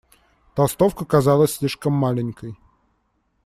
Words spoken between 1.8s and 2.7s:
маленькой.